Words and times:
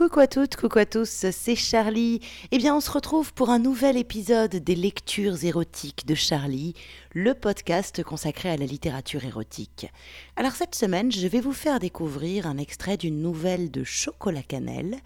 Coucou 0.00 0.20
à 0.20 0.26
toutes, 0.26 0.56
coucou 0.56 0.78
à 0.78 0.86
tous, 0.86 1.26
c'est 1.30 1.54
Charlie. 1.54 2.20
Eh 2.52 2.56
bien, 2.56 2.74
on 2.74 2.80
se 2.80 2.90
retrouve 2.90 3.34
pour 3.34 3.50
un 3.50 3.58
nouvel 3.58 3.98
épisode 3.98 4.56
des 4.56 4.74
lectures 4.74 5.44
érotiques 5.44 6.06
de 6.06 6.14
Charlie, 6.14 6.72
le 7.12 7.34
podcast 7.34 8.02
consacré 8.02 8.48
à 8.48 8.56
la 8.56 8.64
littérature 8.64 9.26
érotique. 9.26 9.88
Alors 10.36 10.52
cette 10.52 10.74
semaine, 10.74 11.12
je 11.12 11.26
vais 11.26 11.42
vous 11.42 11.52
faire 11.52 11.80
découvrir 11.80 12.46
un 12.46 12.56
extrait 12.56 12.96
d'une 12.96 13.20
nouvelle 13.20 13.70
de 13.70 13.84
Chocolat 13.84 14.42
Cannelle. 14.42 14.96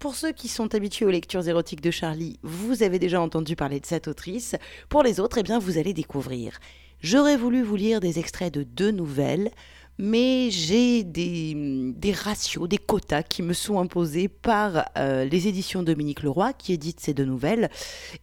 Pour 0.00 0.16
ceux 0.16 0.32
qui 0.32 0.48
sont 0.48 0.74
habitués 0.74 1.04
aux 1.04 1.10
lectures 1.10 1.46
érotiques 1.46 1.80
de 1.80 1.92
Charlie, 1.92 2.40
vous 2.42 2.82
avez 2.82 2.98
déjà 2.98 3.20
entendu 3.20 3.54
parler 3.54 3.78
de 3.78 3.86
cette 3.86 4.08
autrice. 4.08 4.56
Pour 4.88 5.04
les 5.04 5.20
autres, 5.20 5.38
eh 5.38 5.44
bien, 5.44 5.60
vous 5.60 5.78
allez 5.78 5.94
découvrir. 5.94 6.58
J'aurais 7.02 7.36
voulu 7.36 7.62
vous 7.62 7.76
lire 7.76 8.00
des 8.00 8.18
extraits 8.18 8.52
de 8.52 8.62
deux 8.62 8.90
nouvelles 8.90 9.52
mais 10.00 10.50
j'ai 10.50 11.04
des, 11.04 11.94
ratios, 12.12 12.66
des 12.68 12.78
quotas 12.78 13.22
qui 13.22 13.42
me 13.42 13.52
sont 13.52 13.78
imposés 13.78 14.28
par 14.28 14.86
euh, 14.96 15.24
les 15.26 15.46
éditions 15.46 15.82
Dominique 15.82 16.22
Leroy, 16.22 16.54
qui 16.54 16.72
éditent 16.72 17.00
ces 17.00 17.12
deux 17.12 17.26
nouvelles. 17.26 17.70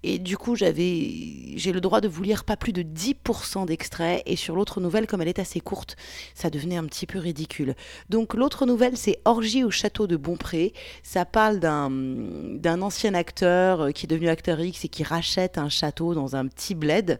Et 0.02 0.18
du 0.18 0.38
coup, 0.38 0.55
j'ai 0.55 0.71
le 0.73 1.80
droit 1.80 2.02
de 2.02 2.08
vous 2.08 2.23
lire 2.23 2.45
pas 2.45 2.58
plus 2.58 2.73
de 2.73 2.82
10% 2.82 3.68
d'extraits. 3.68 4.23
Et 4.26 4.35
sur 4.35 4.55
l'autre 4.55 4.82
nouvelle, 4.82 5.05
comme 5.05 5.21
elle 5.21 5.27
est 5.27 5.40
assez 5.40 5.59
courte, 5.59 5.95
ça 6.34 6.49
devenait 6.49 6.77
un 6.77 6.85
petit 6.85 7.05
peu 7.05 7.20
ridicule. 7.20 7.76
Donc 8.09 8.34
l'autre 8.34 8.66
nouvelle, 8.66 8.98
c'est 8.98 9.20
Orgie 9.26 9.63
au 9.63 9.71
château 9.71 10.07
de 10.07 10.18
Bonpré. 10.18 10.73
Ça 11.04 11.26
parle 11.26 11.59
d'un, 11.59 11.91
d'un 11.91 12.82
ancien 12.82 13.13
acteur 13.13 13.82
euh, 13.82 13.91
qui 13.91 14.05
est 14.05 14.09
devenu 14.09 14.30
acteur 14.30 14.59
X 14.59 14.85
et 14.85 14.88
qui 14.88 15.04
rachète 15.04 15.59
un 15.59 15.70
château 15.70 16.16
dans 16.16 16.35
un 16.35 16.48
petit 16.48 16.73
bled 16.73 17.20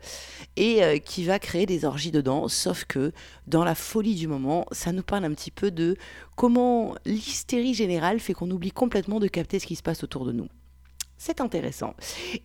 et 0.55 0.84
euh, 0.84 0.98
qui 0.98 1.23
va 1.26 1.37
créer 1.37 1.67
des 1.67 1.85
orgies 1.85 2.12
dedans. 2.12 2.48
Sauf 2.48 2.85
que 2.85 3.12
dans 3.45 3.63
la 3.63 3.76
folie 3.76 4.15
du 4.15 4.27
moment, 4.27 4.46
ça 4.71 4.91
nous 4.91 5.03
parle 5.03 5.26
un 5.26 5.34
petit 5.34 5.51
peu 5.51 5.71
de 5.71 5.95
comment 6.35 6.95
l'hystérie 7.05 7.73
générale 7.73 8.20
fait 8.20 8.34
qu'on 8.34 8.49
oublie 8.51 8.71
complètement 8.71 9.20
de 9.20 9.27
capter 9.27 9.59
ce 9.59 9.67
qui 9.67 9.76
se 9.76 9.84
passe 9.84 10.04
autour 10.04 10.26
de 10.26 10.31
nous. 10.31 10.48
C'est 11.17 11.41
intéressant. 11.41 11.95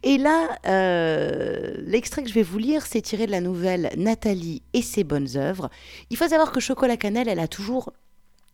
Et 0.02 0.16
là, 0.16 0.56
euh, 0.66 1.74
l'extrait 1.84 2.22
que 2.22 2.28
je 2.28 2.34
vais 2.34 2.42
vous 2.42 2.56
lire, 2.56 2.86
c'est 2.86 3.02
tiré 3.02 3.26
de 3.26 3.30
la 3.30 3.42
nouvelle 3.42 3.90
Nathalie 3.98 4.62
et 4.72 4.80
ses 4.80 5.04
bonnes 5.04 5.36
œuvres. 5.36 5.68
Il 6.08 6.16
faut 6.16 6.26
savoir 6.26 6.52
que 6.52 6.60
Chocolat 6.60 6.96
Cannelle, 6.96 7.28
elle 7.28 7.38
a 7.38 7.48
toujours 7.48 7.92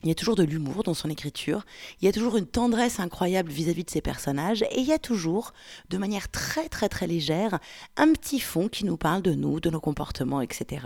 il 0.02 0.08
y 0.08 0.12
a 0.12 0.14
toujours 0.14 0.36
de 0.36 0.44
l'humour 0.44 0.84
dans 0.84 0.94
son 0.94 1.10
écriture, 1.10 1.64
il 2.00 2.04
y 2.04 2.08
a 2.08 2.12
toujours 2.12 2.36
une 2.36 2.46
tendresse 2.46 3.00
incroyable 3.00 3.50
vis-à-vis 3.50 3.82
de 3.82 3.91
ses 3.91 4.00
personnages, 4.00 4.62
et 4.62 4.78
il 4.78 4.86
y 4.86 4.92
a 4.92 4.98
toujours, 4.98 5.52
de 5.90 5.98
manière 5.98 6.30
très 6.30 6.68
très 6.68 6.88
très 6.88 7.08
légère, 7.08 7.58
un 7.96 8.12
petit 8.12 8.38
fond 8.38 8.68
qui 8.68 8.84
nous 8.84 8.96
parle 8.96 9.22
de 9.22 9.32
nous, 9.32 9.58
de 9.58 9.70
nos 9.70 9.80
comportements, 9.80 10.40
etc. 10.40 10.82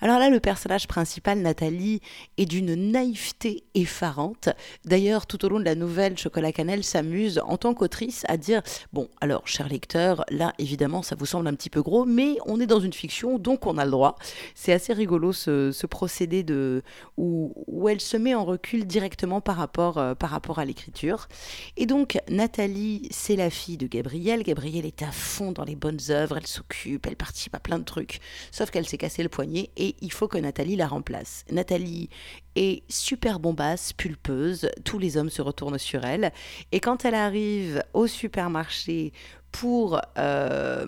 Alors 0.00 0.18
là, 0.18 0.30
le 0.30 0.40
personnage 0.40 0.88
principal, 0.88 1.40
Nathalie, 1.40 2.00
est 2.38 2.46
d'une 2.46 2.74
naïveté 2.74 3.64
effarante. 3.74 4.48
D'ailleurs, 4.86 5.26
tout 5.26 5.44
au 5.44 5.50
long 5.50 5.60
de 5.60 5.64
la 5.64 5.74
nouvelle, 5.74 6.16
Chocolat 6.16 6.52
Cannelle 6.52 6.84
s'amuse 6.84 7.40
en 7.44 7.58
tant 7.58 7.74
qu'autrice 7.74 8.24
à 8.28 8.38
dire, 8.38 8.62
bon, 8.94 9.08
alors, 9.20 9.46
cher 9.46 9.68
lecteur, 9.68 10.24
là, 10.30 10.54
évidemment, 10.58 11.02
ça 11.02 11.16
vous 11.16 11.26
semble 11.26 11.48
un 11.48 11.54
petit 11.54 11.70
peu 11.70 11.82
gros, 11.82 12.06
mais 12.06 12.36
on 12.46 12.60
est 12.60 12.66
dans 12.66 12.80
une 12.80 12.94
fiction, 12.94 13.38
donc 13.38 13.66
on 13.66 13.76
a 13.76 13.84
le 13.84 13.90
droit. 13.90 14.16
C'est 14.54 14.72
assez 14.72 14.94
rigolo 14.94 15.32
ce, 15.34 15.86
procédé 15.86 16.42
de, 16.42 16.82
où, 17.18 17.52
où 17.66 17.90
elle 17.90 18.00
se 18.00 18.16
met 18.16 18.34
en 18.34 18.53
recule 18.54 18.86
directement 18.86 19.40
par 19.40 19.56
rapport, 19.56 19.98
euh, 19.98 20.14
par 20.14 20.30
rapport 20.30 20.58
à 20.58 20.64
l'écriture. 20.64 21.28
Et 21.76 21.86
donc, 21.86 22.18
Nathalie, 22.28 23.08
c'est 23.10 23.36
la 23.36 23.50
fille 23.50 23.76
de 23.76 23.86
Gabrielle. 23.86 24.42
Gabrielle 24.42 24.86
est 24.86 25.02
à 25.02 25.10
fond 25.10 25.52
dans 25.52 25.64
les 25.64 25.74
bonnes 25.76 25.98
œuvres, 26.10 26.36
elle 26.38 26.46
s'occupe, 26.46 27.06
elle 27.06 27.16
participe 27.16 27.54
à 27.54 27.60
plein 27.60 27.78
de 27.78 27.84
trucs. 27.84 28.20
Sauf 28.52 28.70
qu'elle 28.70 28.86
s'est 28.86 28.98
cassé 28.98 29.22
le 29.22 29.28
poignet 29.28 29.70
et 29.76 29.96
il 30.00 30.12
faut 30.12 30.28
que 30.28 30.38
Nathalie 30.38 30.76
la 30.76 30.86
remplace. 30.86 31.44
Nathalie 31.50 32.08
est 32.54 32.82
super 32.88 33.40
bombasse, 33.40 33.92
pulpeuse, 33.92 34.70
tous 34.84 34.98
les 34.98 35.16
hommes 35.16 35.30
se 35.30 35.42
retournent 35.42 35.78
sur 35.78 36.04
elle. 36.04 36.32
Et 36.70 36.80
quand 36.80 37.04
elle 37.04 37.16
arrive 37.16 37.82
au 37.92 38.06
supermarché 38.06 39.12
pour 39.54 40.00
euh, 40.18 40.84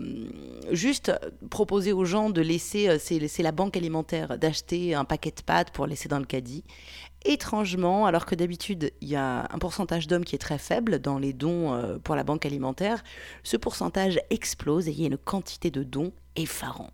juste 0.73 1.13
proposer 1.51 1.93
aux 1.93 2.05
gens 2.05 2.31
de 2.31 2.41
laisser, 2.41 2.89
euh, 2.89 2.99
c'est 2.99 3.43
la 3.43 3.53
banque 3.53 3.77
alimentaire, 3.77 4.39
d'acheter 4.39 4.93
un 4.93 5.05
paquet 5.05 5.31
de 5.31 5.41
pâtes 5.41 5.71
pour 5.71 5.87
laisser 5.87 6.09
dans 6.09 6.19
le 6.19 6.25
caddie 6.25 6.65
étrangement, 7.25 8.07
alors 8.07 8.27
que 8.27 8.35
d'habitude 8.35 8.93
il 9.01 9.09
y 9.09 9.17
a 9.17 9.49
un 9.51 9.59
pourcentage 9.59 10.07
d'hommes 10.07 10.25
qui 10.25 10.35
est 10.35 10.39
très 10.39 10.59
faible 10.59 11.01
dans 11.01 11.19
les 11.19 11.33
dons 11.33 11.75
euh, 11.75 11.99
pour 11.99 12.15
la 12.15 12.25
banque 12.25 12.47
alimentaire, 12.47 13.03
ce 13.43 13.57
pourcentage 13.57 14.21
explose 14.31 14.89
et 14.89 14.93
il 14.93 15.01
y 15.01 15.05
a 15.05 15.09
une 15.09 15.19
quantité 15.19 15.71
de 15.71 15.83
dons 15.83 16.13
effarants. 16.37 16.91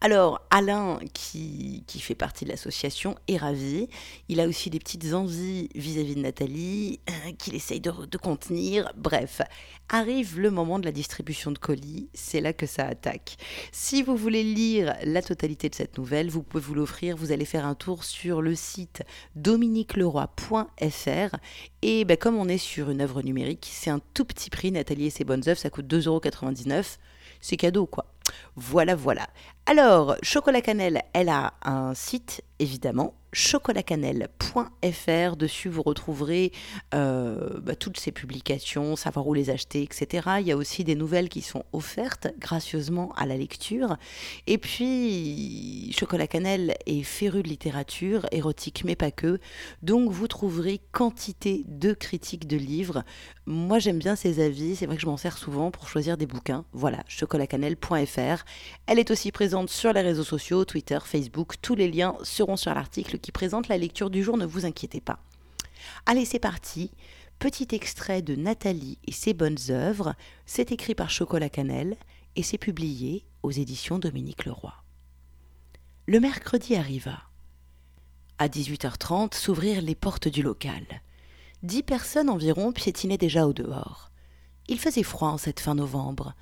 Alors, 0.00 0.40
Alain, 0.50 0.98
qui, 1.14 1.84
fait 1.98 2.14
partie 2.14 2.44
de 2.44 2.50
l'association, 2.50 3.16
est 3.28 3.36
ravi. 3.36 3.88
Il 4.28 4.40
a 4.40 4.46
aussi 4.46 4.70
des 4.70 4.78
petites 4.78 5.14
envies 5.14 5.68
vis-à-vis 5.74 6.14
de 6.14 6.20
Nathalie, 6.20 7.00
euh, 7.08 7.32
qu'il 7.38 7.54
essaye 7.54 7.80
de, 7.80 7.90
contenir. 8.18 8.92
Bref, 8.96 9.40
arrive 9.88 10.38
le 10.38 10.50
moment 10.50 10.78
de 10.78 10.84
la 10.84 10.92
distribution 10.92 11.50
de 11.50 11.58
colis. 11.58 12.08
C'est 12.12 12.40
là 12.40 12.52
que 12.52 12.66
ça 12.66 12.86
attaque. 12.86 13.36
Si 13.72 14.02
vous 14.02 14.16
voulez 14.16 14.42
lire 14.42 14.94
la 15.04 15.22
totalité 15.22 15.68
de 15.68 15.74
cette 15.74 15.96
nouvelle, 15.96 16.28
vous 16.28 16.42
pouvez 16.42 16.62
vous 16.62 16.74
l'offrir. 16.74 17.16
Vous 17.16 17.32
allez 17.32 17.46
faire 17.46 17.64
un 17.64 17.74
tour 17.74 18.04
sur 18.04 18.42
le 18.42 18.54
site 18.54 19.02
dominiqueleroy.fr. 19.36 21.36
Et 21.82 22.04
ben, 22.04 22.16
comme 22.16 22.36
on 22.36 22.48
est 22.48 22.58
sur 22.58 22.90
une 22.90 23.00
œuvre 23.00 23.22
numérique, 23.22 23.68
c'est 23.70 23.90
un 23.90 24.00
tout 24.12 24.24
petit 24.24 24.50
prix. 24.50 24.70
Nathalie 24.70 25.06
et 25.06 25.10
ses 25.10 25.24
bonnes 25.24 25.48
œuvres, 25.48 25.60
ça 25.60 25.70
coûte 25.70 25.86
2,99€. 25.86 26.98
C'est 27.40 27.56
cadeau, 27.56 27.86
quoi. 27.86 28.06
Voilà, 28.56 28.94
voilà. 28.94 29.28
Alors, 29.66 30.16
Chocolat 30.22 30.60
Cannelle, 30.60 31.02
elle 31.14 31.30
a 31.30 31.54
un 31.62 31.94
site, 31.94 32.42
évidemment, 32.58 33.14
chocolatcannelle.fr. 33.34 35.36
Dessus, 35.36 35.68
vous 35.68 35.82
retrouverez 35.82 36.52
euh, 36.94 37.60
bah, 37.60 37.74
toutes 37.74 37.98
ses 37.98 38.12
publications, 38.12 38.96
savoir 38.96 39.26
où 39.26 39.34
les 39.34 39.50
acheter, 39.50 39.82
etc. 39.82 40.28
Il 40.40 40.46
y 40.46 40.52
a 40.52 40.56
aussi 40.56 40.84
des 40.84 40.94
nouvelles 40.94 41.28
qui 41.28 41.42
sont 41.42 41.64
offertes 41.72 42.28
gracieusement 42.38 43.12
à 43.16 43.26
la 43.26 43.36
lecture. 43.36 43.96
Et 44.46 44.58
puis, 44.58 45.94
Chocolat 45.98 46.26
Cannelle 46.26 46.74
est 46.86 47.02
féru 47.02 47.42
de 47.42 47.48
littérature, 47.48 48.26
érotique, 48.30 48.82
mais 48.84 48.96
pas 48.96 49.10
que. 49.10 49.38
Donc, 49.82 50.10
vous 50.10 50.28
trouverez 50.28 50.80
quantité 50.92 51.64
de 51.66 51.92
critiques 51.92 52.46
de 52.46 52.56
livres. 52.56 53.02
Moi, 53.46 53.78
j'aime 53.78 53.98
bien 53.98 54.16
ses 54.16 54.44
avis. 54.44 54.76
C'est 54.76 54.86
vrai 54.86 54.96
que 54.96 55.02
je 55.02 55.06
m'en 55.06 55.16
sers 55.16 55.38
souvent 55.38 55.70
pour 55.70 55.88
choisir 55.88 56.16
des 56.16 56.26
bouquins. 56.26 56.64
Voilà, 56.72 57.02
chocolatcannelle.fr. 57.08 58.44
Elle 58.86 58.98
est 58.98 59.10
aussi 59.10 59.32
présente 59.32 59.53
sur 59.66 59.92
les 59.92 60.00
réseaux 60.00 60.24
sociaux, 60.24 60.64
Twitter, 60.64 60.98
Facebook. 61.04 61.54
Tous 61.62 61.74
les 61.74 61.90
liens 61.90 62.16
seront 62.22 62.56
sur 62.56 62.74
l'article 62.74 63.18
qui 63.18 63.32
présente 63.32 63.68
la 63.68 63.78
lecture 63.78 64.10
du 64.10 64.22
jour, 64.22 64.36
ne 64.36 64.46
vous 64.46 64.66
inquiétez 64.66 65.00
pas. 65.00 65.18
Allez, 66.06 66.24
c'est 66.24 66.38
parti. 66.38 66.90
Petit 67.38 67.68
extrait 67.72 68.22
de 68.22 68.34
Nathalie 68.36 68.98
et 69.06 69.12
ses 69.12 69.34
bonnes 69.34 69.58
œuvres. 69.70 70.14
C'est 70.46 70.72
écrit 70.72 70.94
par 70.94 71.10
Chocolat 71.10 71.48
Cannelle 71.48 71.96
et 72.36 72.42
c'est 72.42 72.58
publié 72.58 73.24
aux 73.42 73.50
éditions 73.50 73.98
Dominique 73.98 74.44
Leroy. 74.44 74.74
Le 76.06 76.20
mercredi 76.20 76.74
arriva. 76.74 77.22
À 78.38 78.48
18h30 78.48 79.34
s'ouvrirent 79.34 79.82
les 79.82 79.94
portes 79.94 80.28
du 80.28 80.42
local. 80.42 80.84
Dix 81.62 81.82
personnes 81.82 82.28
environ 82.28 82.72
piétinaient 82.72 83.18
déjà 83.18 83.46
au 83.46 83.52
dehors. 83.52 84.10
Il 84.66 84.80
faisait 84.80 85.02
froid 85.02 85.28
en 85.28 85.38
cette 85.38 85.60
fin 85.60 85.74
novembre. 85.74 86.34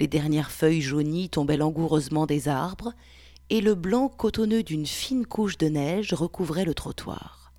Les 0.00 0.06
dernières 0.06 0.50
feuilles 0.50 0.82
jaunies 0.82 1.28
tombaient 1.28 1.56
langoureusement 1.56 2.26
des 2.26 2.48
arbres, 2.48 2.92
et 3.50 3.60
le 3.60 3.74
blanc 3.74 4.08
cotonneux 4.08 4.62
d'une 4.62 4.86
fine 4.86 5.26
couche 5.26 5.58
de 5.58 5.68
neige 5.68 6.14
recouvrait 6.14 6.64
le 6.64 6.74
trottoir. 6.74 7.52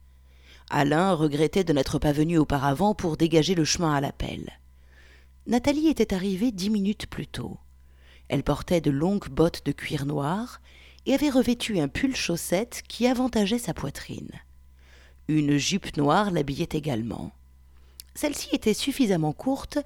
Alain 0.70 1.14
regrettait 1.14 1.64
de 1.64 1.74
n'être 1.74 2.00
pas 2.00 2.12
venu 2.12 2.38
auparavant 2.38 2.96
pour 2.96 3.18
dégager 3.18 3.56
le 3.56 3.66
chemin 3.66 3.94
à 3.94 4.02
l'appel. 4.02 4.60
Nathalie 5.48 5.88
était 5.88 6.14
arrivée 6.14 6.52
dix 6.52 6.72
minutes 6.72 7.06
plus 7.06 7.28
tôt. 7.28 7.58
Elle 8.30 8.44
portait 8.44 8.82
de 8.82 8.90
longues 8.90 9.30
bottes 9.30 9.64
de 9.66 9.72
cuir 9.72 10.06
noir 10.06 10.60
et 11.06 11.14
avait 11.14 11.30
revêtu 11.30 11.80
un 11.80 11.88
pull 11.88 12.16
chaussette 12.16 12.82
qui 12.88 13.06
avantageait 13.06 13.60
sa 13.60 13.76
poitrine. 13.76 14.32
Une 15.28 15.58
jupe 15.58 15.98
noire 15.98 16.32
l'habillait 16.32 16.70
également. 16.72 17.32
Celle-ci 18.16 18.50
était 18.54 18.74
suffisamment 18.74 19.34
courte 19.34 19.78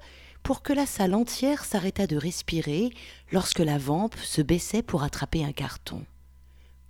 pour 0.42 0.62
que 0.62 0.72
la 0.72 0.86
salle 0.86 1.14
entière 1.14 1.64
s'arrêtât 1.64 2.06
de 2.06 2.16
respirer 2.16 2.90
lorsque 3.32 3.60
la 3.60 3.78
vampe 3.78 4.16
se 4.16 4.42
baissait 4.42 4.82
pour 4.82 5.02
attraper 5.02 5.44
un 5.44 5.52
carton. 5.52 6.04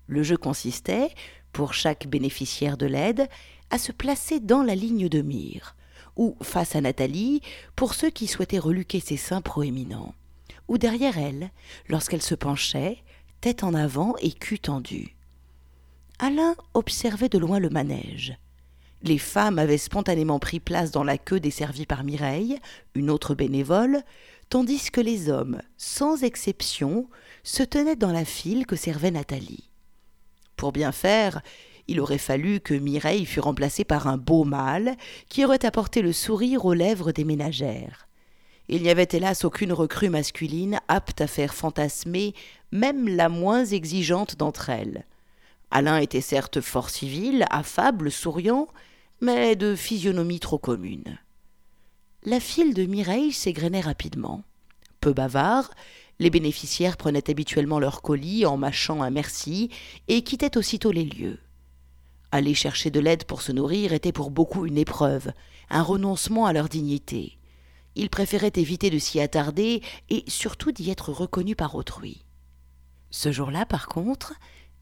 Le 0.06 0.23
jeu 0.23 0.37
consistait, 0.37 1.11
pour 1.52 1.75
chaque 1.75 2.06
bénéficiaire 2.06 2.76
de 2.76 2.87
l'aide, 2.87 3.29
à 3.70 3.79
se 3.79 3.93
placer 3.93 4.41
dans 4.41 4.62
la 4.62 4.75
ligne 4.75 5.08
de 5.08 5.23
mire, 5.23 5.76
ou 6.17 6.37
face 6.43 6.75
à 6.75 6.81
Nathalie, 6.81 7.41
pour 7.76 7.94
ceux 7.94 8.11
qui 8.11 8.26
souhaitaient 8.26 8.58
reluquer 8.58 9.00
ses 9.00 9.17
seins 9.17 9.41
proéminents, 9.41 10.14
ou 10.69 10.79
derrière 10.79 11.19
elle, 11.19 11.50
lorsqu'elle 11.88 12.23
se 12.23 12.35
penchait, 12.35 12.99
tête 13.41 13.64
en 13.64 13.75
avant 13.75 14.14
et 14.20 14.32
cul 14.32 14.58
tendu. 14.58 15.17
Alain 16.19 16.55
observait 16.75 17.29
de 17.29 17.38
loin 17.38 17.58
le 17.58 17.70
manège. 17.70 18.37
Les 19.02 19.19
femmes 19.19 19.58
avaient 19.58 19.79
spontanément 19.79 20.38
pris 20.38 20.61
place 20.61 20.91
dans 20.91 21.05
la 21.05 21.17
queue 21.17 21.41
desservie 21.41 21.87
par 21.87 22.05
Mireille, 22.05 22.58
une 22.94 23.11
autre 23.11 23.35
bénévole, 23.35 24.02
tandis 24.50 24.91
que 24.91 25.00
les 25.00 25.31
hommes, 25.31 25.62
sans 25.79 26.23
exception, 26.23 27.08
se 27.43 27.62
tenaient 27.62 27.97
dans 27.97 28.12
la 28.12 28.25
file 28.26 28.67
que 28.67 28.76
servait 28.76 29.11
Nathalie. 29.11 29.70
Pour 30.56 30.73
bien 30.73 30.93
faire, 30.93 31.41
il 31.88 32.00
aurait 32.00 32.19
fallu 32.19 32.61
que 32.61 32.75
Mireille 32.75 33.25
fût 33.25 33.41
remplacée 33.41 33.85
par 33.85 34.06
un 34.06 34.19
beau 34.19 34.44
mâle 34.44 34.97
qui 35.29 35.44
aurait 35.44 35.64
apporté 35.64 36.03
le 36.03 36.12
sourire 36.12 36.67
aux 36.67 36.75
lèvres 36.75 37.12
des 37.12 37.25
ménagères. 37.25 38.06
Il 38.69 38.82
n'y 38.82 38.91
avait 38.91 39.08
hélas 39.11 39.44
aucune 39.44 39.73
recrue 39.73 40.11
masculine 40.11 40.79
apte 40.87 41.20
à 41.23 41.26
faire 41.26 41.55
fantasmer 41.55 42.35
même 42.70 43.08
la 43.08 43.29
moins 43.29 43.64
exigeante 43.64 44.37
d'entre 44.37 44.69
elles. 44.69 45.06
Alain 45.73 45.96
était 45.96 46.20
certes 46.20 46.61
fort 46.61 46.91
civil, 46.91 47.46
affable, 47.50 48.12
souriant, 48.12 48.69
mais 49.20 49.56
de 49.56 49.75
physionomie 49.75 50.40
trop 50.40 50.58
commune. 50.58 51.19
La 52.25 52.40
file 52.40 52.75
de 52.75 52.84
Mireille 52.84 53.32
s'égrenait 53.32 53.81
rapidement. 53.81 54.43
Peu 55.00 55.12
bavard, 55.12 55.70
les 56.19 56.31
bénéficiaires 56.31 56.96
prenaient 56.96 57.31
habituellement 57.31 57.78
leur 57.78 58.02
colis 58.02 58.44
en 58.44 58.56
mâchant 58.56 59.02
un 59.02 59.11
merci 59.11 59.70
et 60.08 60.22
quittaient 60.22 60.58
aussitôt 60.58 60.93
les 60.93 61.05
lieux. 61.05 61.38
Aller 62.32 62.55
chercher 62.55 62.90
de 62.90 63.00
l'aide 63.00 63.25
pour 63.25 63.43
se 63.43 63.52
nourrir 63.52 63.93
était 63.93 64.12
pour 64.12 64.31
beaucoup 64.31 64.67
une 64.67 64.78
épreuve, 64.78 65.32
un 65.70 65.82
renoncement 65.82 66.46
à 66.46 66.52
leur 66.52 66.69
dignité. 66.69 67.38
Ils 67.96 68.11
préféraient 68.11 68.52
éviter 68.55 68.90
de 68.90 68.99
s'y 68.99 69.20
attarder 69.20 69.82
et 70.11 70.25
surtout 70.28 70.72
d'y 70.72 70.90
être 70.90 71.11
reconnus 71.11 71.56
par 71.56 71.75
autrui. 71.75 72.25
Ce 73.11 73.32
jour-là, 73.32 73.67
par 73.67 73.88
contre, 73.88 74.34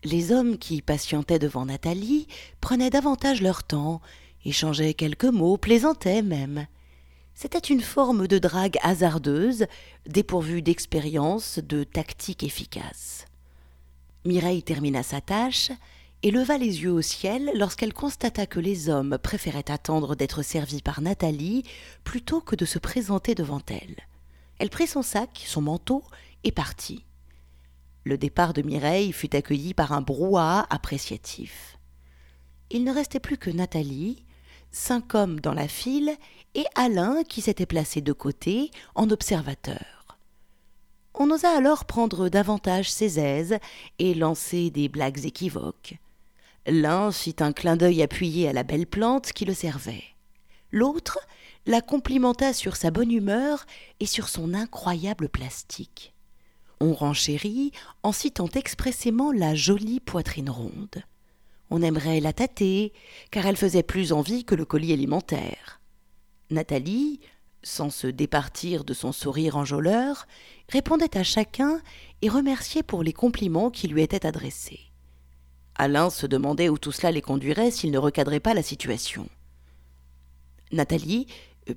les 0.05 0.31
hommes 0.33 0.59
qui 0.59 0.83
patientaient 0.83 1.39
devant 1.39 1.67
Nathalie 1.67 2.27
prenaient 2.61 2.91
davantage 2.91 3.41
leur 3.41 3.63
temps, 3.65 4.03
échangeaient 4.45 4.95
quelques 4.95 5.25
mots, 5.25 5.57
plaisantaient 5.57 6.23
même. 6.23 6.67
C'était 7.35 7.59
une 7.59 7.81
forme 7.81 8.27
de 8.27 8.39
drague 8.39 8.79
hasardeuse, 8.83 9.67
dépourvue 10.07 10.63
d'expérience, 10.63 11.59
de 11.61 11.85
tactique 11.85 12.43
efficace. 12.43 13.27
Mireille 14.25 14.63
termina 14.63 15.03
sa 15.03 15.21
tâche 15.21 15.71
et 16.23 16.31
leva 16.31 16.59
les 16.59 16.83
yeux 16.83 16.93
au 16.93 17.03
ciel 17.03 17.51
lorsqu'elle 17.55 17.95
constata 17.95 18.47
que 18.47 18.59
les 18.59 18.89
hommes 18.89 19.19
préféraient 19.23 19.71
attendre 19.71 20.17
d'être 20.17 20.43
servis 20.43 20.83
par 20.83 21.01
Nathalie 21.01 21.63
plutôt 22.03 22.41
que 22.41 22.57
de 22.57 22.65
se 22.65 22.79
présenter 22.79 23.35
devant 23.35 23.63
elle. 23.69 23.97
Elle 24.59 24.71
prit 24.71 24.89
son 24.89 25.03
sac, 25.03 25.45
son 25.47 25.63
manteau, 25.63 26.03
et 26.45 26.53
partit. 26.53 27.05
Le 28.05 28.19
départ 28.19 28.53
de 28.53 28.63
Mireille 28.63 29.13
fut 29.13 29.35
accueilli 29.37 29.75
par 29.75 29.93
un 29.93 30.01
brouhaha 30.01 30.67
appréciatif. 30.71 31.79
Il 32.71 32.85
ne 32.85 32.93
restait 32.93 33.21
plus 33.21 33.39
que 33.39 33.51
Nathalie, 33.51 34.25
cinq 34.71 35.15
hommes 35.15 35.41
dans 35.41 35.55
la 35.55 35.69
file 35.69 36.17
et 36.55 36.65
Alain 36.75 37.23
qui 37.25 37.41
s'était 37.41 37.67
placé 37.67 38.01
de 38.01 38.13
côté 38.13 38.71
en 38.95 39.11
observateur. 39.11 40.19
On 41.15 41.31
osa 41.31 41.51
alors 41.51 41.85
prendre 41.85 42.29
davantage 42.29 42.91
ses 42.91 43.19
aises 43.19 43.59
et 43.99 44.15
lancer 44.15 44.71
des 44.71 44.89
blagues 44.89 45.25
équivoques. 45.25 45.99
L'un 46.67 47.11
fit 47.11 47.37
un 47.41 47.53
clin 47.53 47.77
d'œil 47.77 48.03
appuyé 48.03 48.49
à 48.49 48.53
la 48.53 48.63
belle 48.63 48.87
plante 48.87 49.33
qui 49.33 49.45
le 49.45 49.55
servait. 49.55 50.05
L'autre 50.71 51.19
la 51.67 51.81
complimenta 51.81 52.53
sur 52.53 52.77
sa 52.77 52.91
bonne 52.91 53.11
humeur 53.11 53.67
et 54.01 54.07
sur 54.07 54.29
son 54.29 54.55
incroyable 54.55 55.29
plastique. 55.29 56.15
On 56.81 56.95
renchérit 56.95 57.73
en 58.03 58.13
citant 58.13 58.49
expressément 58.55 59.33
la 59.33 59.55
jolie 59.55 60.01
poitrine 60.01 60.51
ronde. 60.51 61.03
On 61.71 61.83
aimerait 61.83 62.21
la 62.21 62.33
tâter, 62.33 62.93
car 63.31 63.47
elle 63.47 63.57
faisait 63.57 63.83
plus 63.83 64.13
envie 64.13 64.45
que 64.45 64.55
le 64.55 64.65
colis 64.65 64.93
alimentaire. 64.93 65.81
Nathalie, 66.51 67.21
sans 67.63 67.91
se 67.91 68.07
départir 68.07 68.85
de 68.85 68.95
son 68.95 69.13
sourire 69.13 69.57
enjôleur, 69.57 70.27
répondait 70.69 71.17
à 71.17 71.23
chacun 71.23 71.81
et 72.23 72.29
remerciait 72.29 72.83
pour 72.83 73.03
les 73.03 73.13
compliments 73.13 73.71
qui 73.71 73.89
lui 73.89 74.03
étaient 74.03 74.27
adressés. 74.27 74.81
Alain 75.75 76.11
se 76.11 76.27
demandait 76.27 76.69
où 76.69 76.79
tout 76.79 76.93
cela 76.93 77.13
les 77.13 77.23
conduirait 77.23 77.71
s'il 77.71 77.91
ne 77.91 77.99
recadrait 77.99 78.41
pas 78.41 78.55
la 78.55 78.63
situation. 78.63 79.29
Nathalie, 80.73 81.27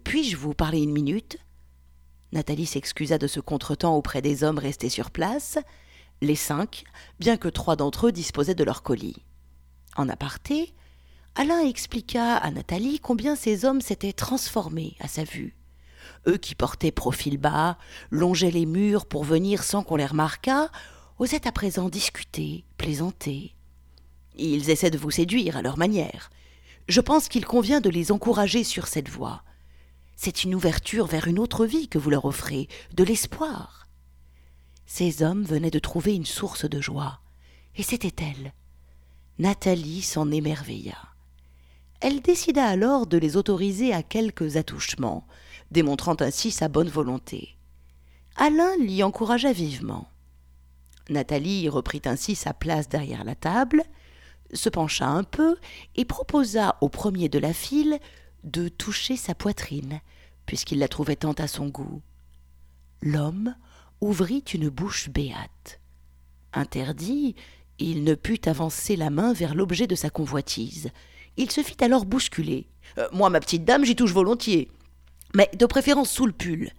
puis-je 0.03 0.37
vous 0.37 0.53
parler 0.53 0.81
une 0.81 0.91
minute? 0.91 1.37
Nathalie 2.31 2.65
s'excusa 2.65 3.17
de 3.17 3.27
ce 3.27 3.39
contretemps 3.39 3.95
auprès 3.95 4.21
des 4.21 4.43
hommes 4.43 4.57
restés 4.57 4.89
sur 4.89 5.11
place, 5.11 5.59
les 6.21 6.35
cinq, 6.35 6.83
bien 7.19 7.35
que 7.37 7.49
trois 7.49 7.75
d'entre 7.75 8.07
eux 8.07 8.11
disposaient 8.11 8.55
de 8.55 8.63
leur 8.63 8.83
colis. 8.83 9.23
En 9.95 10.07
aparté, 10.09 10.73
Alain 11.35 11.61
expliqua 11.61 12.35
à 12.35 12.51
Nathalie 12.51 12.99
combien 12.99 13.35
ces 13.35 13.65
hommes 13.65 13.81
s'étaient 13.81 14.13
transformés 14.13 14.95
à 14.99 15.07
sa 15.07 15.23
vue. 15.23 15.55
Eux 16.27 16.37
qui 16.37 16.55
portaient 16.55 16.91
profil 16.91 17.37
bas, 17.37 17.77
longeaient 18.09 18.51
les 18.51 18.65
murs 18.65 19.05
pour 19.05 19.23
venir 19.23 19.63
sans 19.63 19.83
qu'on 19.83 19.95
les 19.95 20.05
remarquât, 20.05 20.69
osaient 21.19 21.47
à 21.47 21.51
présent 21.51 21.89
discuter, 21.89 22.65
plaisanter. 22.77 23.55
Ils 24.37 24.69
essaient 24.69 24.91
de 24.91 24.97
vous 24.97 25.11
séduire 25.11 25.57
à 25.57 25.61
leur 25.61 25.77
manière. 25.77 26.29
Je 26.87 27.01
pense 27.01 27.27
qu'il 27.27 27.45
convient 27.45 27.81
de 27.81 27.89
les 27.89 28.11
encourager 28.11 28.63
sur 28.63 28.87
cette 28.87 29.09
voie. 29.09 29.43
C'est 30.15 30.43
une 30.43 30.55
ouverture 30.55 31.05
vers 31.05 31.27
une 31.27 31.39
autre 31.39 31.65
vie 31.65 31.87
que 31.87 31.97
vous 31.97 32.09
leur 32.09 32.25
offrez, 32.25 32.67
de 32.93 33.03
l'espoir. 33.03 33.87
Ces 34.85 35.23
hommes 35.23 35.43
venaient 35.43 35.71
de 35.71 35.79
trouver 35.79 36.15
une 36.15 36.25
source 36.25 36.65
de 36.69 36.81
joie, 36.81 37.21
et 37.75 37.83
c'était 37.83 38.23
elle. 38.23 38.53
Nathalie 39.39 40.01
s'en 40.01 40.31
émerveilla. 40.31 40.97
Elle 41.99 42.21
décida 42.21 42.65
alors 42.65 43.07
de 43.07 43.17
les 43.17 43.37
autoriser 43.37 43.93
à 43.93 44.03
quelques 44.03 44.57
attouchements, 44.57 45.27
démontrant 45.69 46.15
ainsi 46.19 46.51
sa 46.51 46.67
bonne 46.67 46.89
volonté. 46.89 47.55
Alain 48.35 48.75
l'y 48.77 49.03
encouragea 49.03 49.53
vivement. 49.53 50.07
Nathalie 51.09 51.69
reprit 51.69 52.01
ainsi 52.05 52.35
sa 52.35 52.53
place 52.53 52.89
derrière 52.89 53.23
la 53.23 53.35
table, 53.35 53.83
se 54.53 54.69
pencha 54.69 55.07
un 55.07 55.23
peu 55.23 55.57
et 55.95 56.05
proposa 56.05 56.77
au 56.81 56.89
premier 56.89 57.29
de 57.29 57.39
la 57.39 57.53
file 57.53 57.99
de 58.43 58.67
toucher 58.67 59.15
sa 59.15 59.35
poitrine, 59.35 60.01
puisqu'il 60.45 60.79
la 60.79 60.87
trouvait 60.87 61.15
tant 61.15 61.33
à 61.33 61.47
son 61.47 61.67
goût. 61.67 62.01
L'homme 63.01 63.55
ouvrit 64.01 64.43
une 64.53 64.69
bouche 64.69 65.09
béate. 65.09 65.79
Interdit, 66.53 67.35
il 67.83 68.03
ne 68.03 68.15
put 68.15 68.41
avancer 68.45 68.95
la 68.95 69.09
main 69.09 69.33
vers 69.33 69.55
l'objet 69.55 69.87
de 69.87 69.95
sa 69.95 70.09
convoitise. 70.09 70.89
Il 71.37 71.51
se 71.51 71.61
fit 71.61 71.83
alors 71.83 72.05
bousculer. 72.05 72.67
Euh, 72.97 73.07
moi, 73.11 73.29
ma 73.29 73.39
petite 73.39 73.65
dame, 73.65 73.85
j'y 73.85 73.95
touche 73.95 74.13
volontiers. 74.13 74.69
Mais 75.33 75.49
de 75.57 75.65
préférence 75.65 76.11
sous 76.11 76.25
le 76.25 76.33
pull. 76.33 76.71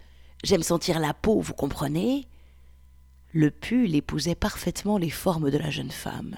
J'aime 0.43 0.63
sentir 0.63 0.99
la 0.99 1.13
peau, 1.13 1.39
vous 1.39 1.53
comprenez? 1.53 2.27
Le 3.31 3.49
pull 3.49 3.95
épousait 3.95 4.35
parfaitement 4.35 4.97
les 4.97 5.09
formes 5.09 5.49
de 5.49 5.57
la 5.57 5.71
jeune 5.71 5.91
femme. 5.91 6.35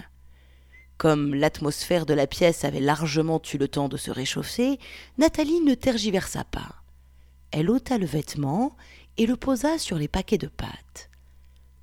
Comme 0.97 1.35
l'atmosphère 1.35 2.06
de 2.06 2.13
la 2.13 2.25
pièce 2.25 2.63
avait 2.63 2.80
largement 2.80 3.42
eu 3.54 3.57
le 3.57 3.68
temps 3.68 3.90
de 3.90 3.97
se 3.97 4.11
réchauffer, 4.11 4.80
Nathalie 5.18 5.59
ne 5.59 5.73
tergiversa 5.73 6.45
pas. 6.45 6.75
Elle 7.51 7.69
ôta 7.69 7.97
le 7.97 8.06
vêtement 8.06 8.78
et 9.18 9.25
le 9.25 9.35
posa 9.35 9.78
sur 9.78 9.97
les 9.97 10.07
paquets 10.07 10.37
de 10.37 10.47
pâtes. 10.47 11.09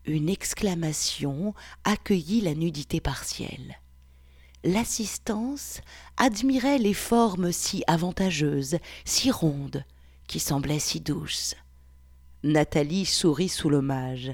Une 0.05 0.29
exclamation 0.29 1.55
accueillit 1.85 2.41
la 2.41 2.55
nudité 2.55 3.01
partielle. 3.01 3.79
L'assistance 4.65 5.81
admirait 6.17 6.79
les 6.79 6.95
formes 6.95 7.53
si 7.53 7.85
avantageuses, 7.87 8.79
si 9.05 9.31
rondes, 9.31 9.85
qui 10.27 10.41
semblaient 10.41 10.79
si 10.79 11.01
douces. 11.01 11.55
Nathalie 12.43 13.07
sourit 13.07 13.49
sous 13.49 13.71
l'hommage. 13.71 14.33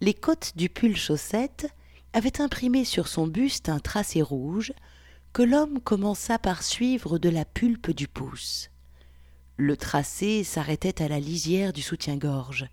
Les 0.00 0.14
côtes 0.14 0.52
du 0.56 0.68
pull 0.68 0.96
chaussette 0.96 1.68
avait 2.12 2.40
imprimé 2.40 2.84
sur 2.84 3.08
son 3.08 3.26
buste 3.26 3.68
un 3.68 3.78
tracé 3.78 4.20
rouge 4.20 4.72
que 5.32 5.42
l'homme 5.42 5.80
commença 5.80 6.38
par 6.38 6.62
suivre 6.62 7.18
de 7.18 7.30
la 7.30 7.46
pulpe 7.46 7.90
du 7.90 8.08
pouce. 8.08 8.70
Le 9.56 9.76
tracé 9.76 10.44
s'arrêtait 10.44 11.02
à 11.02 11.08
la 11.08 11.20
lisière 11.20 11.72
du 11.72 11.80
soutien-gorge. 11.80 12.68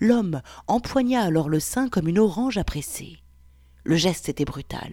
L'homme 0.00 0.42
empoigna 0.66 1.22
alors 1.22 1.48
le 1.48 1.60
sein 1.60 1.88
comme 1.88 2.08
une 2.08 2.18
orange 2.18 2.58
à 2.58 2.64
presser. 2.64 3.18
Le 3.84 3.96
geste 3.96 4.28
était 4.28 4.44
brutal. 4.44 4.92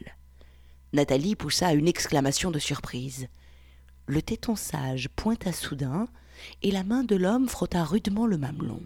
Nathalie 0.93 1.35
poussa 1.35 1.73
une 1.73 1.87
exclamation 1.87 2.51
de 2.51 2.59
surprise. 2.59 3.27
Le 4.07 4.21
téton 4.21 4.55
sage 4.55 5.09
pointa 5.09 5.51
soudain, 5.51 6.07
et 6.61 6.71
la 6.71 6.83
main 6.83 7.03
de 7.03 7.15
l'homme 7.15 7.47
frotta 7.47 7.83
rudement 7.83 8.25
le 8.25 8.37
mamelon. 8.37 8.81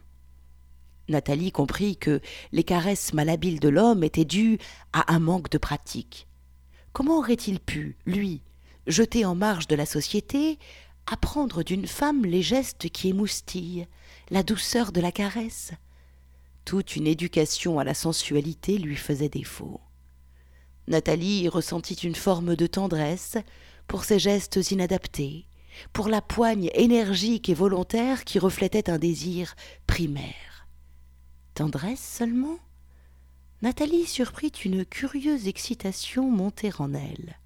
Nathalie 1.08 1.52
comprit 1.52 1.98
que 1.98 2.22
les 2.52 2.64
caresses 2.64 3.14
malhabiles 3.14 3.60
de 3.60 3.70
l'homme 3.70 4.04
étaient 4.04 4.26
dues 4.26 4.60
à 4.94 5.14
un 5.14 5.20
manque 5.20 5.50
de 5.50 5.58
pratique. 5.58 6.28
Comment 6.94 7.18
aurait-il 7.18 7.60
pu, 7.60 7.98
lui, 8.06 8.42
jeté 8.88 9.26
en 9.26 9.36
marge 9.36 9.68
de 9.68 9.76
la 9.76 9.86
société, 9.86 10.60
apprendre 11.12 11.64
d'une 11.64 11.88
femme 11.88 12.26
les 12.26 12.42
gestes 12.42 12.90
qui 12.90 13.10
émoustillent, 13.10 13.88
la 14.30 14.44
douceur 14.44 14.92
de 14.92 15.02
la 15.02 15.12
caresse 15.12 15.72
Toute 16.66 16.96
une 16.96 17.08
éducation 17.08 17.80
à 17.80 17.84
la 17.84 17.94
sensualité 17.94 18.78
lui 18.78 18.96
faisait 18.96 19.30
défaut. 19.30 19.82
Nathalie 20.88 21.48
ressentit 21.48 21.96
une 21.96 22.16
forme 22.16 22.56
de 22.56 22.68
tendresse 22.68 23.38
pour 23.88 24.04
ces 24.04 24.20
gestes 24.20 24.72
inadaptés, 24.72 25.46
pour 25.94 26.10
la 26.10 26.22
poigne 26.22 26.70
énergique 26.74 27.50
et 27.50 27.54
volontaire 27.54 28.24
qui 28.24 28.40
reflétait 28.40 28.90
un 28.90 28.98
désir 28.98 29.56
primaire 29.88 30.50
tendresse 31.60 32.00
seulement? 32.00 32.58
Nathalie 33.62 34.06
surprit 34.06 34.54
une 34.64 34.86
curieuse 34.86 35.50
excitation 35.50 36.32
monter 36.32 36.72
en 36.80 36.94
elle. 36.94 37.38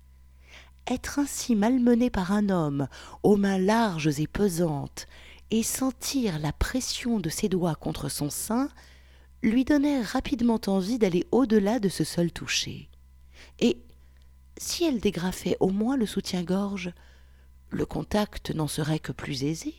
être 0.85 1.17
ainsi 1.17 1.55
malmenée 1.55 2.11
par 2.11 2.31
un 2.31 2.49
homme 2.49 2.87
aux 3.23 3.37
mains 3.37 3.57
larges 3.57 4.19
et 4.19 4.27
pesantes, 4.27 5.07
et 5.49 5.63
sentir 5.63 6.37
la 6.37 6.53
pression 6.53 7.19
de 7.19 7.29
ses 7.29 7.49
doigts 7.49 7.73
contre 7.73 8.07
son 8.07 8.29
sein, 8.29 8.69
lui 9.43 9.65
donnait 9.65 10.01
rapidement 10.01 10.59
envie 10.67 10.97
d'aller 10.97 11.27
au-delà 11.31 11.79
de 11.79 11.89
ce 11.89 12.03
seul 12.03 12.31
toucher. 12.31 12.89
Et 13.59 13.77
si 14.57 14.85
elle 14.85 14.99
dégrafait 14.99 15.57
au 15.59 15.69
moins 15.69 15.97
le 15.97 16.05
soutien-gorge, 16.05 16.93
le 17.69 17.85
contact 17.85 18.51
n'en 18.51 18.67
serait 18.67 18.99
que 18.99 19.11
plus 19.11 19.43
aisé. 19.43 19.75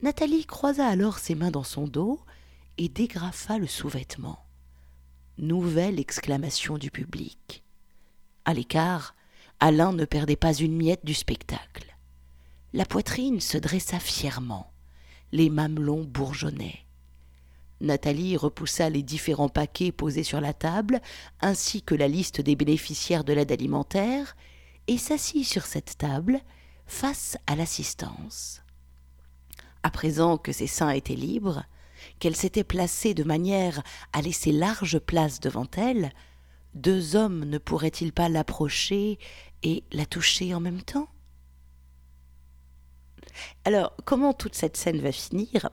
Nathalie 0.00 0.46
croisa 0.46 0.86
alors 0.86 1.18
ses 1.18 1.34
mains 1.34 1.50
dans 1.50 1.64
son 1.64 1.86
dos 1.86 2.20
et 2.78 2.88
dégrafa 2.88 3.58
le 3.58 3.66
sous-vêtement. 3.66 4.38
Nouvelle 5.36 6.00
exclamation 6.00 6.78
du 6.78 6.90
public. 6.90 7.62
À 8.44 8.54
l'écart, 8.54 9.14
Alain 9.60 9.92
ne 9.92 10.04
perdait 10.04 10.36
pas 10.36 10.54
une 10.54 10.76
miette 10.76 11.04
du 11.04 11.14
spectacle. 11.14 11.96
La 12.72 12.86
poitrine 12.86 13.40
se 13.40 13.58
dressa 13.58 13.98
fièrement, 13.98 14.72
les 15.32 15.50
mamelons 15.50 16.04
bourgeonnaient. 16.04 16.87
Nathalie 17.80 18.36
repoussa 18.36 18.90
les 18.90 19.02
différents 19.02 19.48
paquets 19.48 19.92
posés 19.92 20.24
sur 20.24 20.40
la 20.40 20.52
table, 20.52 21.00
ainsi 21.40 21.82
que 21.82 21.94
la 21.94 22.08
liste 22.08 22.40
des 22.40 22.56
bénéficiaires 22.56 23.24
de 23.24 23.32
l'aide 23.32 23.52
alimentaire, 23.52 24.36
et 24.88 24.98
s'assit 24.98 25.44
sur 25.44 25.66
cette 25.66 25.98
table, 25.98 26.40
face 26.86 27.36
à 27.46 27.54
l'assistance. 27.54 28.62
À 29.82 29.90
présent 29.90 30.38
que 30.38 30.52
ses 30.52 30.66
seins 30.66 30.90
étaient 30.90 31.14
libres, 31.14 31.64
qu'elle 32.18 32.36
s'était 32.36 32.64
placée 32.64 33.14
de 33.14 33.24
manière 33.24 33.82
à 34.12 34.22
laisser 34.22 34.52
large 34.52 34.98
place 34.98 35.40
devant 35.40 35.66
elle, 35.76 36.12
deux 36.74 37.16
hommes 37.16 37.44
ne 37.44 37.58
pourraient-ils 37.58 38.12
pas 38.12 38.28
l'approcher 38.28 39.18
et 39.62 39.84
la 39.92 40.06
toucher 40.06 40.54
en 40.54 40.60
même 40.60 40.82
temps? 40.82 41.08
Alors, 43.64 43.94
comment 44.04 44.32
toute 44.32 44.54
cette 44.54 44.76
scène 44.76 45.00
va 45.00 45.12
finir? 45.12 45.70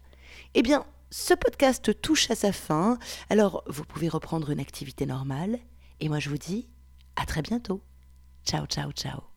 Eh 0.52 0.60
bien, 0.60 0.84
ce 1.10 1.32
podcast 1.32 1.98
touche 2.02 2.30
à 2.30 2.34
sa 2.34 2.52
fin, 2.52 2.98
alors 3.30 3.64
vous 3.68 3.84
pouvez 3.84 4.10
reprendre 4.10 4.50
une 4.50 4.60
activité 4.60 5.06
normale, 5.06 5.58
et 6.00 6.10
moi 6.10 6.18
je 6.18 6.28
vous 6.28 6.36
dis 6.36 6.68
à 7.16 7.26
très 7.26 7.42
bientôt. 7.42 7.82
Ciao, 8.44 8.66
ciao, 8.66 8.92
ciao. 8.92 9.35